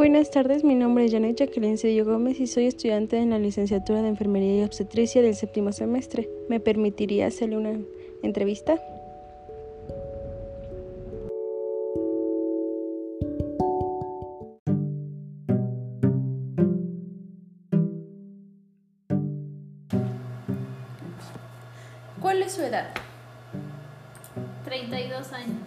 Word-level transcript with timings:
Buenas 0.00 0.30
tardes, 0.30 0.64
mi 0.64 0.74
nombre 0.74 1.04
es 1.04 1.12
Janet 1.12 1.36
Jacqueline 1.36 1.76
Cedillo 1.76 2.06
Gómez 2.06 2.40
y 2.40 2.46
soy 2.46 2.64
estudiante 2.64 3.18
en 3.18 3.28
la 3.28 3.38
licenciatura 3.38 4.00
de 4.00 4.08
Enfermería 4.08 4.60
y 4.60 4.64
Obstetricia 4.64 5.20
del 5.20 5.34
séptimo 5.34 5.72
semestre. 5.72 6.30
¿Me 6.48 6.58
permitiría 6.58 7.26
hacerle 7.26 7.58
una 7.58 7.78
entrevista? 8.22 8.80
¿Cuál 22.22 22.40
es 22.40 22.52
su 22.52 22.62
edad? 22.62 22.88
32 24.64 25.32
años. 25.34 25.58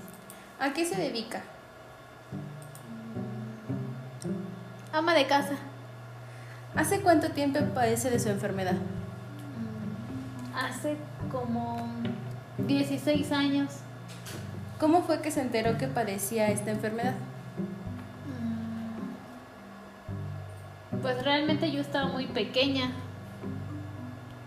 ¿A 0.59 0.73
qué 0.73 0.85
se 0.85 0.99
dedica? 0.99 1.43
Ama 4.93 5.13
de 5.15 5.25
casa. 5.25 5.55
¿Hace 6.75 7.01
cuánto 7.01 7.29
tiempo 7.31 7.59
padece 7.73 8.11
de 8.11 8.19
su 8.19 8.29
enfermedad? 8.29 8.75
Hace 10.55 10.97
como 11.31 11.87
16 12.59 13.31
años. 13.31 13.71
¿Cómo 14.79 15.01
fue 15.01 15.19
que 15.21 15.31
se 15.31 15.41
enteró 15.41 15.77
que 15.79 15.87
padecía 15.87 16.49
esta 16.49 16.69
enfermedad? 16.69 17.15
Mm, 20.91 21.01
Pues 21.01 21.23
realmente 21.23 21.71
yo 21.71 21.81
estaba 21.81 22.07
muy 22.07 22.27
pequeña. 22.27 22.91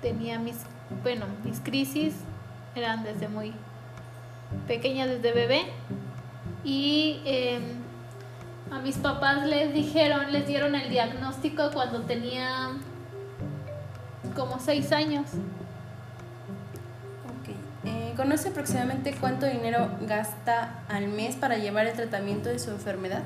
Tenía 0.00 0.38
mis, 0.38 0.58
bueno, 1.02 1.26
mis 1.44 1.58
crisis 1.58 2.14
eran 2.76 3.02
desde 3.02 3.26
muy 3.28 3.52
pequeña, 4.68 5.06
desde 5.06 5.32
bebé. 5.32 5.62
Y 6.62 7.20
em, 7.24 7.62
a 8.70 8.80
mis 8.80 8.96
papás 8.96 9.46
les 9.46 9.72
dijeron, 9.72 10.32
les 10.32 10.46
dieron 10.46 10.74
el 10.74 10.90
diagnóstico 10.90 11.70
cuando 11.72 12.02
tenía 12.02 12.70
como 14.34 14.58
6 14.58 14.92
años. 14.92 15.26
Ok. 17.24 17.54
Eh, 17.84 18.14
¿Conoce 18.16 18.48
aproximadamente 18.48 19.14
cuánto 19.18 19.46
dinero 19.46 19.90
gasta 20.02 20.80
al 20.88 21.08
mes 21.08 21.36
para 21.36 21.56
llevar 21.56 21.86
el 21.86 21.94
tratamiento 21.94 22.48
de 22.48 22.58
su 22.58 22.70
enfermedad? 22.70 23.22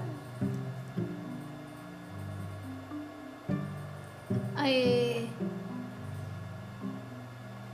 Eh, 4.64 5.27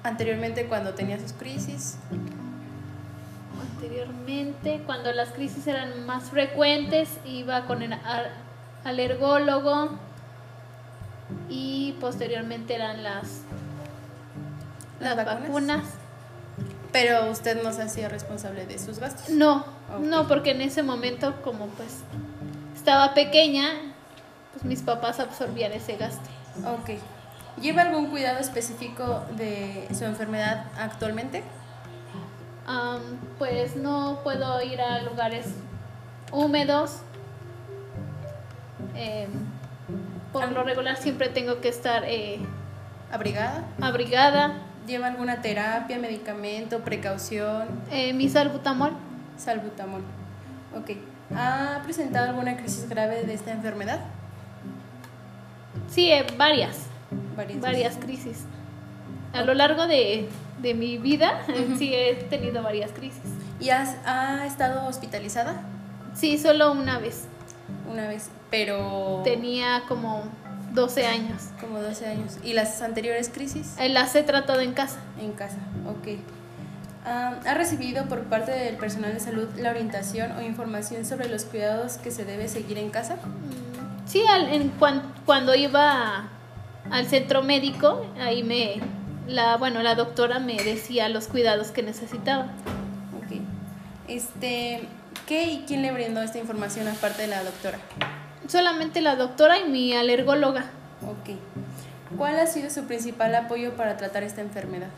Anteriormente 0.07 0.67
cuando 0.67 0.95
tenía 0.95 1.19
sus 1.19 1.33
crisis. 1.33 1.99
Anteriormente, 3.97 4.83
cuando 4.85 5.13
las 5.13 5.29
crisis 5.31 5.65
eran 5.69 6.07
más 6.07 6.25
frecuentes, 6.31 7.09
iba 7.25 7.67
con 7.67 7.83
el 7.83 7.93
al- 7.93 8.33
alergólogo 8.85 9.91
y 11.49 11.93
posteriormente 12.01 12.75
eran 12.75 13.05
las, 13.05 13.43
¿Las 15.01 15.15
las 15.17 15.25
vacunas? 15.25 15.49
vacunas. 15.49 15.85
Pero 16.91 17.31
usted 17.31 17.63
no 17.63 17.73
se 17.73 17.83
hacía 17.83 18.09
responsable 18.09 18.67
de 18.67 18.77
sus 18.81 18.99
gastos. 18.99 19.29
No, 19.29 19.65
no, 20.01 20.27
porque 20.27 20.51
en 20.51 20.63
ese 20.63 20.83
momento 20.83 21.41
como 21.43 21.67
pues 21.69 22.01
estaba 22.75 23.15
pequeña, 23.15 23.69
pues 24.53 24.65
mis 24.65 24.83
papás 24.83 25.21
absorbían 25.21 25.73
ese 25.73 25.97
gasto. 25.97 26.29
Ok. 26.67 26.99
¿Lleva 27.61 27.83
algún 27.83 28.07
cuidado 28.11 28.39
específico 28.41 29.23
de 29.37 29.87
su 29.97 30.05
enfermedad 30.05 30.65
actualmente? 30.77 31.45
Pues 33.39 33.77
no 33.77 34.21
puedo 34.25 34.63
ir 34.63 34.81
a 34.81 35.03
lugares 35.03 35.47
húmedos. 36.33 36.99
Em, 38.95 39.29
por 40.33 40.51
lo 40.53 40.63
regular 40.63 40.97
siempre 40.97 41.29
tengo 41.29 41.61
que 41.61 41.69
estar 41.69 42.05
eh, 42.07 42.39
¿Abrigada? 43.13 43.65
abrigada. 43.81 44.55
¿Lleva 44.87 45.09
alguna 45.09 45.43
terapia, 45.43 45.99
medicamento, 45.99 46.81
precaución? 46.81 47.67
Eh, 47.91 48.13
mi 48.13 48.29
salbutamol, 48.29 48.93
Salbutamol. 49.37 50.03
Ok. 50.77 50.97
¿Ha 51.37 51.81
presentado 51.83 52.29
alguna 52.31 52.57
crisis 52.57 52.89
grave 52.89 53.25
de 53.25 53.35
esta 53.35 53.53
enfermedad? 53.53 54.01
sí, 55.89 56.11
eh, 56.11 56.25
varias, 56.39 56.87
Varias. 57.37 57.61
varias 57.61 57.97
crisis. 57.97 58.45
A 59.33 59.43
lo 59.43 59.55
largo 59.55 59.87
de, 59.87 60.29
de 60.59 60.75
mi 60.75 60.99
vida 60.99 61.43
sí 61.79 61.95
he 61.95 62.15
tenido 62.15 62.63
varias 62.63 62.93
crisis. 62.93 63.23
¿Y 63.61 63.71
has- 63.71 63.97
ha 64.05 64.47
estado 64.47 64.87
hospitalizada? 64.87 65.63
Sí, 66.15 66.39
solo 66.39 66.73
una 66.73 66.99
vez. 66.99 67.25
Una 67.91 68.09
vez, 68.09 68.29
pero... 68.51 69.21
Tenía 69.25 69.83
como 69.89 70.25
12 70.73 71.07
años. 71.07 71.43
Como 71.61 71.81
12 71.81 72.07
años. 72.07 72.39
¿Y 72.43 72.53
las 72.53 72.81
anteriores 72.83 73.29
crisis? 73.33 73.75
Eh, 73.79 73.89
Las 73.89 74.15
he 74.15 74.23
tratado 74.23 74.61
en 74.61 74.73
casa. 74.73 74.99
En 75.21 75.33
casa, 75.33 75.59
ok. 75.89 76.19
Ah, 77.05 77.35
¿Ha 77.47 77.55
recibido 77.55 78.07
por 78.07 78.25
parte 78.25 78.51
del 78.51 78.77
personal 78.77 79.15
de 79.15 79.21
salud 79.21 79.49
la 79.57 79.71
orientación 79.71 80.33
o 80.33 80.43
información 80.43 81.05
sobre 81.05 81.29
los 81.29 81.45
cuidados 81.45 81.99
que 81.99 82.11
se 82.11 82.25
debe 82.25 82.49
seguir 82.49 82.79
en 82.79 82.91
casa? 82.91 83.15
Mm, 83.17 84.09
Sí, 84.09 84.23
al- 84.29 84.53
en 84.53 84.71
cuan- 84.79 85.03
cuando 85.25 85.55
iba 85.55 86.29
al 86.91 87.07
centro 87.07 87.43
médico, 87.43 88.07
ahí 88.21 88.43
me, 88.45 88.81
la, 89.27 89.57
bueno, 89.57 89.83
la 89.83 89.95
doctora 89.95 90.39
me 90.39 90.57
decía 90.63 91.09
los 91.09 91.27
cuidados 91.29 91.69
que 91.69 91.83
necesitaba. 91.83 92.45
Ok. 93.17 93.41
Este, 94.09 94.89
¿Qué 95.27 95.45
y 95.45 95.65
quién 95.67 95.83
le 95.83 95.93
brindó 95.93 96.23
esta 96.23 96.39
información 96.39 96.87
aparte 96.89 97.23
de 97.23 97.29
la 97.29 97.43
doctora? 97.43 97.79
Solamente 98.47 99.01
la 99.01 99.17
doctora 99.17 99.59
y 99.59 99.69
mi 99.69 99.93
alergóloga. 99.95 100.67
Ok. 101.03 101.37
¿Cuál 102.17 102.39
ha 102.39 102.47
sido 102.47 102.71
su 102.71 102.85
principal 102.85 103.35
apoyo 103.35 103.75
para 103.75 103.97
tratar 103.97 104.23
esta 104.23 104.41
enfermedad? 104.41 104.89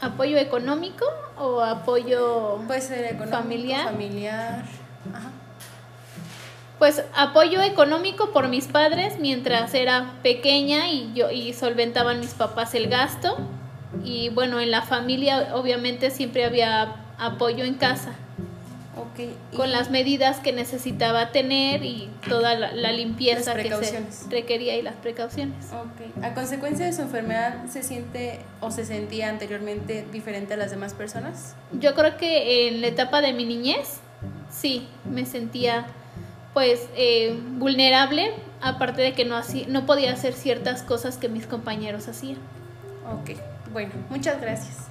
¿Apoyo 0.00 0.38
económico 0.38 1.04
o 1.38 1.60
apoyo 1.60 2.60
Puede 2.66 2.80
ser 2.80 3.04
económico, 3.04 3.36
familiar? 3.36 3.84
familiar. 3.84 4.64
Ajá. 5.14 5.30
Pues 6.80 7.04
apoyo 7.14 7.60
económico 7.62 8.30
por 8.32 8.48
mis 8.48 8.66
padres 8.66 9.18
mientras 9.20 9.74
era 9.74 10.14
pequeña 10.22 10.90
y 10.90 11.12
yo 11.14 11.30
y 11.30 11.52
solventaban 11.52 12.18
mis 12.20 12.32
papás 12.34 12.74
el 12.74 12.88
gasto. 12.88 13.36
Y 14.02 14.30
bueno, 14.30 14.58
en 14.60 14.70
la 14.70 14.80
familia 14.82 15.54
obviamente 15.54 16.10
siempre 16.10 16.44
había 16.44 16.96
apoyo 17.18 17.64
en 17.64 17.74
casa. 17.74 18.14
Ok. 18.96 19.20
y- 19.52 19.56
con 19.56 19.70
las 19.72 19.90
medidas 19.90 20.38
que 20.38 20.52
necesitaba 20.52 21.30
tener 21.32 21.84
y 21.84 22.08
toda 22.28 22.54
la, 22.54 22.72
la 22.72 22.92
limpieza 22.92 23.54
que 23.54 23.70
se 23.84 24.02
requería 24.30 24.76
y 24.76 24.82
las 24.82 24.94
precauciones. 24.94 25.66
Ok. 25.72 26.24
¿A 26.24 26.34
consecuencia 26.34 26.86
de 26.86 26.92
su 26.92 27.02
enfermedad 27.02 27.66
se 27.68 27.82
siente 27.82 28.40
o 28.60 28.70
se 28.70 28.84
sentía 28.86 29.28
anteriormente 29.28 30.04
diferente 30.12 30.54
a 30.54 30.56
las 30.56 30.70
demás 30.70 30.94
personas? 30.94 31.54
Yo 31.78 31.94
creo 31.94 32.16
que 32.16 32.68
en 32.68 32.80
la 32.80 32.88
etapa 32.88 33.20
de 33.20 33.32
mi 33.32 33.44
niñez, 33.44 34.00
sí, 34.50 34.86
me 35.08 35.24
sentía 35.24 35.86
pues 36.54 36.88
eh, 36.96 37.38
vulnerable, 37.58 38.32
aparte 38.60 39.02
de 39.02 39.12
que 39.12 39.24
no, 39.24 39.40
no 39.68 39.86
podía 39.86 40.12
hacer 40.12 40.32
ciertas 40.34 40.82
cosas 40.82 41.16
que 41.16 41.28
mis 41.28 41.46
compañeros 41.46 42.08
hacían. 42.08 42.38
Ok. 43.10 43.38
Bueno, 43.72 43.92
muchas 44.08 44.40
gracias. 44.40 44.88